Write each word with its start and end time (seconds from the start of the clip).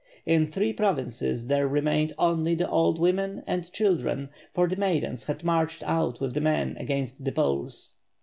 In 0.25 0.47
three 0.51 0.73
provinces 0.73 1.45
there 1.45 1.67
remained 1.67 2.13
only 2.17 2.55
the 2.55 2.67
old 2.67 2.97
wo 2.97 3.11
men 3.11 3.43
and 3.45 3.71
children, 3.71 4.29
for 4.51 4.67
the 4.67 4.75
maidens 4.75 5.25
had 5.25 5.43
marched 5.43 5.83
out 5.83 6.19
with 6.19 6.33
the 6.33 6.41
men 6.41 6.75
against 6.79 7.23
the 7.23 7.31
polei. 7.31 7.91